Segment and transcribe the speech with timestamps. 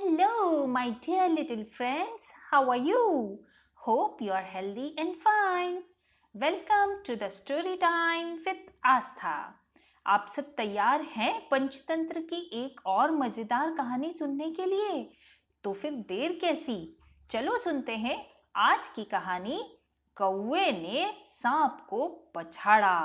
[0.00, 2.32] Hello, my dear little friends.
[2.50, 3.40] How are you?
[3.74, 5.78] Hope you are healthy and fine.
[6.34, 9.32] Welcome to the story time with Astha.
[10.06, 15.02] आप सब तैयार हैं पंचतंत्र की एक और मज़ेदार कहानी सुनने के लिए
[15.64, 16.78] तो फिर देर कैसी
[17.30, 18.16] चलो सुनते हैं
[18.66, 19.58] आज की कहानी
[20.16, 22.06] कौए ने सांप को
[22.36, 23.00] पछाड़ा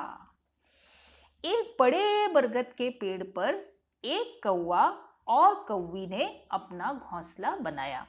[1.44, 3.64] एक बड़े बरगद के पेड़ पर
[4.04, 4.86] एक कौआ
[5.28, 8.08] और कौवी ने अपना घोंसला बनाया।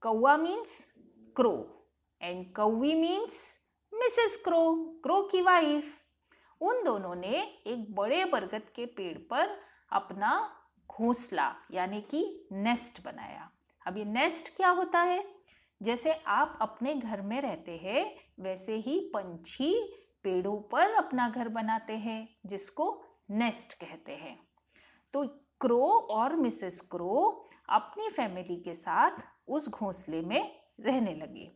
[0.00, 0.94] कौआ मीन्स
[1.36, 1.86] क्रो
[2.22, 3.60] एंड कौवी मीन्स
[3.94, 6.00] मिसेस क्रो क्रो की वाइफ
[6.60, 9.60] उन दोनों ने एक बड़े बरगद के पेड़ पर
[9.92, 10.60] अपना
[10.90, 13.50] घोंसला, यानी कि नेस्ट बनाया।
[13.86, 15.34] अब ये नेस्ट क्या होता है?
[15.82, 21.92] जैसे आप अपने घर में रहते हैं, वैसे ही पंछी पेड़ों पर अपना घर बनाते
[21.92, 24.48] हैं, जिसको नेस्ट कहते हैं।
[25.12, 29.10] तो क्रो और मिसेस क्रो अपनी फैमिली के साथ
[29.48, 31.50] उस घोंसले में रहने लगे।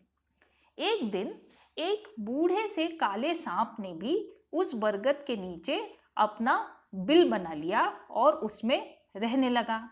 [0.78, 1.40] एक दिन
[1.78, 7.82] एक बूढ़े से काले सांप ने भी उस बरगद के नीचे अपना बिल बना लिया
[8.10, 9.90] और उसमें रहने लगा।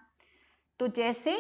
[0.81, 1.37] तो जैसे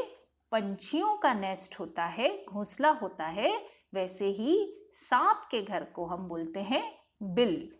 [0.52, 6.28] पंछियों का नेस्ट होता है, घोंसला होता है, वैसे ही सांप के घर को हम
[6.28, 7.72] बोलते हैं बिल।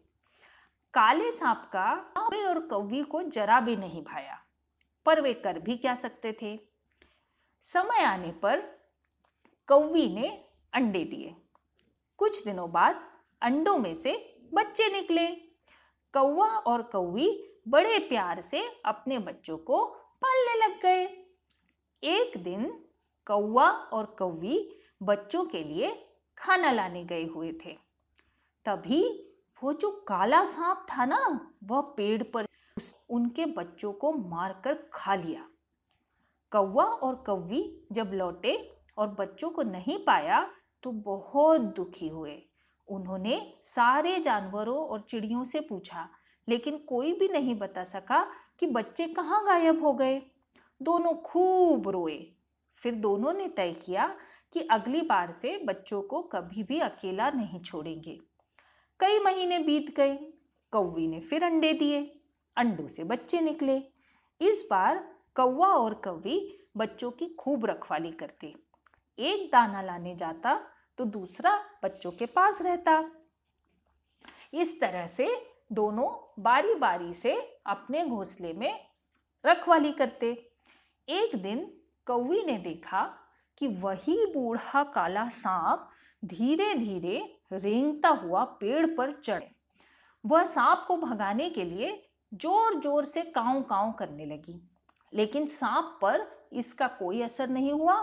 [0.95, 4.39] काले सांप का और कौवी को जरा भी नहीं भाया।
[5.07, 6.59] पर वे कर भी क्या सकते थे?
[7.65, 8.61] समय आने पर
[9.69, 10.29] कौवी ने
[10.73, 11.35] अंडे दिए।
[12.19, 13.01] कुछ दिनों बाद
[13.43, 14.15] अंडों में से
[14.55, 15.27] बच्चे निकले।
[16.15, 17.29] कौवा और कौवी
[17.69, 19.85] बड़े प्यार से अपने बच्चों को
[20.23, 21.05] पालने लग गए।
[22.03, 22.85] एक दिन
[23.27, 24.59] कौवा और कौवी
[25.03, 25.91] बच्चों के लिए
[26.39, 27.77] खाना लाने गए हुए थे।
[28.67, 29.03] तभी
[29.63, 32.45] वो जो काला सांप था ना, वह पेड़ पर
[33.11, 35.49] उनके बच्चों को मारकर खा लिया।
[36.53, 38.57] कौवा और कौवी जब लौटे
[38.99, 40.51] और बच्चों को नहीं पाया
[40.83, 42.43] तो बहुत दुखी हुए।
[42.89, 46.09] उन्होंने सारे जानवरों और चिड़ियों से पूछा,
[46.48, 48.27] लेकिन कोई भी नहीं बता सका
[48.61, 50.23] कि बच्चे कहाँ गायब हो गए।
[50.83, 52.33] दोनों खूब रोए।
[52.77, 54.15] फिर दोनों ने तय किया
[54.53, 58.19] कि अगली बार से बच्चों को कभी भी अकेला नहीं छोड़ेंगे।
[59.01, 60.17] कई महीने बीत गए।
[60.73, 62.16] कौवी ने फिर अंडे दिए।
[62.56, 63.77] अंडों से बच्चे निकले।
[64.40, 65.05] इस बार
[65.36, 66.39] कौवा और कौवी
[66.77, 68.55] बच्चों की खूब रखवाली करते।
[69.18, 70.55] एक दाना लाने जाता
[70.98, 73.05] तो दूसरा बच्चों के पास रहता।
[74.52, 75.28] इस तरह से
[75.72, 76.08] दोनों
[76.42, 77.34] बारी बारी से
[77.67, 78.88] अपने घोंसले में
[79.44, 80.33] रखवाली करते।
[81.08, 81.67] एक दिन
[82.06, 83.02] कौवी ने देखा
[83.58, 85.88] कि वही बूढ़ा काला सांप
[86.23, 87.18] धीरे धीरे
[87.52, 89.50] रेंगता हुआ पेड़ पर चढ़े।
[90.24, 94.61] वह सांप को भगाने के लिए ज़ोर ज़ोर से काव काव करने लगी।
[95.13, 97.95] लेकिन सांप पर इसका कोई असर नहीं हुआ।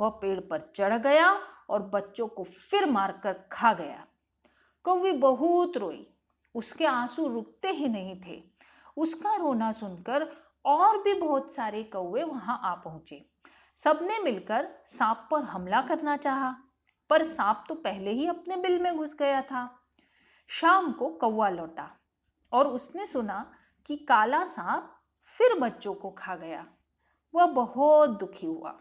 [0.00, 1.30] वह पेड़ पर चढ़ गया
[1.70, 4.04] और बच्चों को फिर मारकर खा गया।
[4.84, 6.06] कौवी बहुत रोई।
[6.54, 8.42] उसके आँसू रुकते ही नहीं थे।
[8.96, 10.26] उसका रोना सुनकर
[10.64, 13.24] और भी बहुत सारे कौवे वहाँ आ पहुँचे।
[13.76, 16.54] सबने मिलकर सांप पर हमला करना चाहा।
[17.10, 19.68] पर सांप तो पहले ही अपने बिल में घुस गया था।
[20.50, 21.88] शाम को कौवा लौटा
[22.52, 23.44] और उसने सुना
[23.86, 24.90] कि काला सांप
[25.28, 26.66] फिर बच्चों को खा गया।
[27.34, 28.74] वह बहुत दुखी हुआ।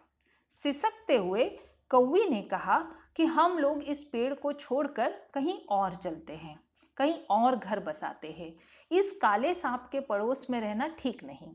[0.54, 1.46] सिसकते हुए
[1.92, 2.80] कौवी ने कहा
[3.16, 6.60] कि हम लोग इस पेड़ को छोड़कर कहीं और चलते हैं,
[6.98, 8.54] कहीं और घर बसाते हैं।
[8.92, 11.54] इस काले सांप के पड़ोस में रहना ठीक नहीं।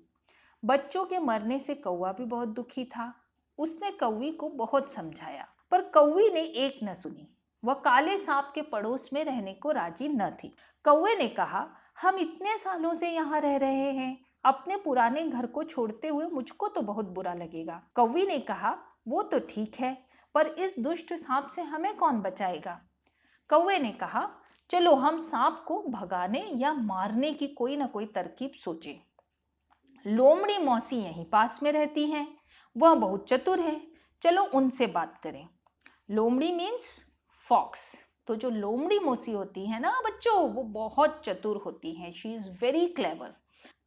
[0.62, 3.12] बच्चों के मरने से कौवा भी बहुत दुखी था।
[3.59, 7.29] उसने कौवी को बहुत समझाया, पर कौवी ने एक न सुनी।
[7.62, 10.55] वह काले सांप के पड़ोस में रहने को राज़ी न थी।
[10.85, 11.69] कौवे ने कहा
[11.99, 16.69] हम इतने सालों से यहाँ रह रहे हैं, अपने पुराने घर को छोड़ते हुए मुझको
[16.69, 18.77] तो बहुत बुरा लगेगा। कौवी ने कहा,
[19.09, 19.97] वो तो ठीक है,
[20.35, 22.81] पर इस दुष्ट सांप से हमें कौन बचाएगा?
[23.51, 24.29] कौवे ने कहा,
[24.71, 28.99] चलो हम सांप को भगाने या मारने की कोई ना कोई तरकीब सोचे।
[30.05, 32.27] लोमड़ी मौसी यहीं पास में रहती हैं,
[32.77, 33.81] वह बहुत चतुर है,
[34.23, 35.47] चलो उनसे बात करें।
[36.11, 36.99] लोमड़ी मीन्स
[37.43, 37.94] फॉक्स
[38.26, 42.49] तो जो लोमड़ी मोसी होती है ना, बच्चों, वो बहुत चतुर होती हैं। शी इज़
[42.62, 43.34] वेरी क्लेवर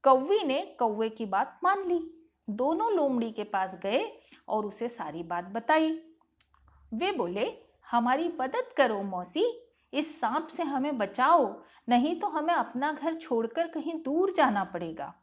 [0.04, 4.06] कौवी ने कौवे की बात मान ली। दोनों लोमड़ी के पास गए
[4.48, 5.92] और उसे सारी बात बताई।
[6.94, 7.58] वे बोले,
[7.92, 9.62] हमारी मदद करो मौसी,
[9.94, 15.14] इस सांप से हमें बचाओ, नहीं तो हमें अपना घर छोड़कर कहीं दूर जाना पड़ेगा।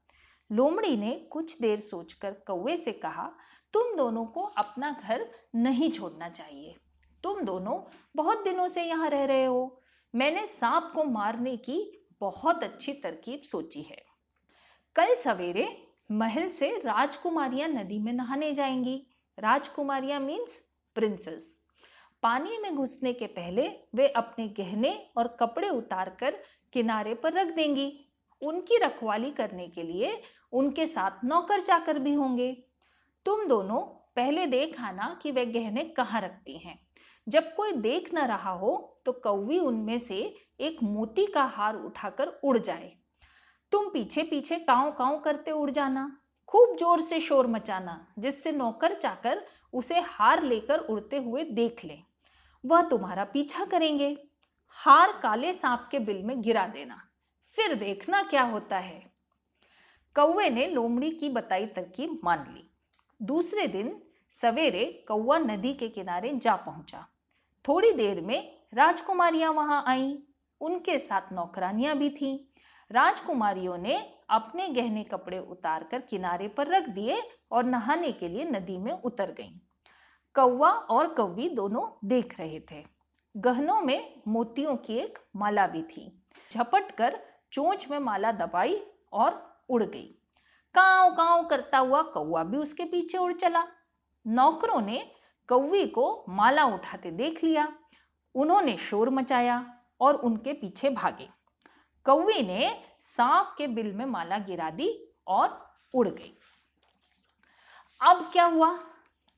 [0.52, 3.32] लोमड़ी ने कुछ देर सोचकर कौवे से कहा,
[3.72, 6.74] तुम दोनों को अपना घर नहीं छोड़ना चाहिए।
[7.22, 7.80] तुम दोनों
[8.16, 9.82] बहुत दिनों से यहाँ रह रहे हो।
[10.14, 14.02] मैंने सांप को मारने की बहुत अच्छी तरकीब सोची है।
[14.96, 19.06] कल सवेरे महल से राजकुमारियाँ नदी में नहाने जाएँगी।
[19.38, 20.58] राजकुमारियाँ मीन्स
[20.94, 21.60] प्रिंसेस
[22.22, 26.38] पानी में घुसने के पहले वे अपने गहने और कपड़े उतारकर
[26.72, 27.92] किनारे पर रख देंगी।
[28.42, 30.22] उनकी रखवाली करने के लिए
[30.52, 32.52] उनके साथ नौकर चाकर भी होंगे।
[33.26, 33.80] तुम दोनों
[34.16, 36.85] पहले देख आना कि वे गहने कहाँ रखती हैं।
[37.26, 40.18] जब कोई देख न रहा हो तो कौवी उनमें से
[40.60, 42.92] एक मोती का हार उठाकर उड़ जाए।
[43.72, 46.10] तुम पीछे पीछे काव काव करते उड़ जाना,
[46.48, 49.42] खूब ज़ोर से शोर मचाना, जिससे नौकर चाकर
[49.72, 51.98] उसे हार लेकर उड़ते हुए देख ले।
[52.64, 54.16] वह तुम्हारा पीछा करेंगे।
[54.76, 57.00] हार काले सांप के बिल में गिरा देना।
[57.52, 59.02] फिर देखना क्या होता है।
[60.16, 62.70] कौवे ने लोमड़ी की बताई तरकीब मान ली।
[63.20, 63.94] दूसरे दिन
[64.32, 67.06] सवेरे कौवा नदी के किनारे जा पहुँचा।
[67.68, 70.16] थोड़ी देर में राजकुमारियाँ वहाँ आईं।
[70.60, 72.38] उनके साथ नौकरानियाँ भी थीं।
[72.92, 77.22] राजकुमारियों ने अपने गहने कपड़े उतारकर किनारे पर रख दिए
[77.52, 79.58] और नहाने के लिए नदी में उतर गईं।
[80.34, 82.84] कौवा और कौवी दोनों देख रहे थे।
[83.36, 86.22] गहनों में मोतियों की एक माला भी थी।
[86.52, 87.20] झपट कर
[87.52, 90.22] चोंच में माला दबाई और उड़ गई।
[90.74, 93.66] काव काव करता हुआ कौवा भी उसके पीछे उड़ चला।
[94.26, 95.15] नौकरों ने
[95.48, 97.72] कौवी को माला उठाते देख लिया।
[98.34, 101.28] उन्होंने शोर मचाया और उनके पीछे भागे।
[102.04, 106.38] कौवी ने सांप के बिल में माला गिरा दी और उड़ गई।
[108.00, 108.78] अब क्या हुआ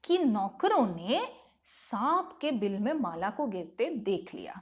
[0.05, 1.21] कि नौकरों ने
[1.65, 4.61] सांप के बिल में माला को गिरते देख लिया।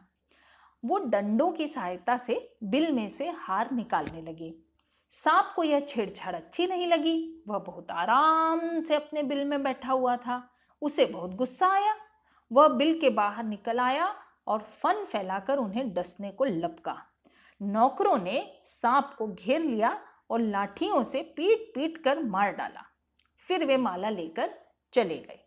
[0.84, 4.54] वो डंडों की सहायता से बिल में से हार निकालने लगे।
[5.10, 9.92] सांप को यह छेड़छाड़ अच्छी नहीं लगी। वह बहुत आराम से अपने बिल में बैठा
[9.92, 10.55] हुआ था।
[10.86, 11.94] उसे बहुत गुस्सा आया।
[12.52, 14.14] वह बिल के बाहर निकल आया
[14.46, 16.96] और फन फैलाकर उन्हें डसने को लपका।
[17.62, 20.00] नौकरों ने सांप को घेर लिया
[20.30, 22.82] और लाठियों से पीट पीट कर मार डाला।
[23.38, 24.54] फिर वे माला लेकर
[24.92, 25.38] चले गए।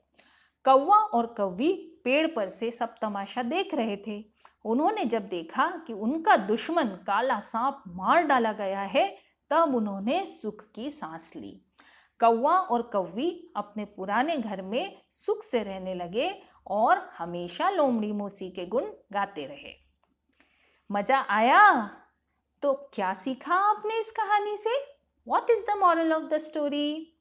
[0.65, 4.25] कौवा और कौवी पेड़ पर से सब तमाशा देख रहे थे।
[4.65, 9.17] उन्होंने जब देखा कि उनका दुश्मन काला सांप मार डाला गया है,
[9.49, 11.65] तब उन्होंने सुख की सांस ली।
[12.21, 16.31] कौवा और कौवी अपने पुराने घर में सुख से रहने लगे
[16.67, 19.73] और हमेशा लोमड़ी मोसी के गुण गाते रहे।
[20.89, 21.61] मज़ा आया?
[22.63, 24.77] तो क्या सीखा आपने इस कहानी से?
[25.27, 27.15] What is the moral of the story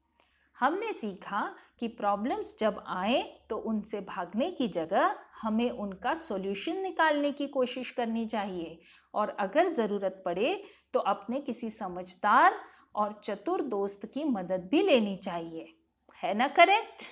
[0.57, 1.43] हमने सीखा
[1.81, 7.91] कि प्रॉब्लम्स जब आए तो उनसे भागने की जगह हमें उनका सॉल्यूशन निकालने की कोशिश
[7.91, 8.81] करनी चाहिए।
[9.15, 10.63] और अगर ज़रूरत पड़े
[10.95, 12.55] तो अपने किसी समझदार
[12.99, 15.75] और चतुर दोस्त की मदद भी लेनी चाहिए।
[16.23, 17.05] है ना करेक्ट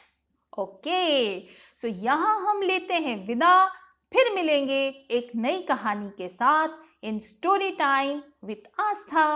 [0.52, 1.40] ओके
[1.78, 3.66] सो यहाँ हम लेते हैं विदा।
[4.12, 4.80] फिर मिलेंगे
[5.10, 9.28] एक नई कहानी के साथ in story time with Aastha.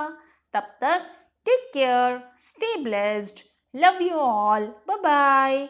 [0.55, 1.07] तब तक
[1.47, 3.45] take care stay blessed
[3.75, 5.69] love you all bye bye